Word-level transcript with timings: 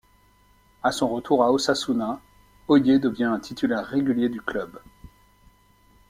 À 0.81 0.91
son 0.91 1.09
retour 1.09 1.43
à 1.43 1.51
Osasuna, 1.51 2.19
Oier 2.67 2.97
devient 2.97 3.25
un 3.25 3.39
titulaire 3.39 3.85
régulier 3.85 4.29
du 4.29 4.41
club. 4.41 4.81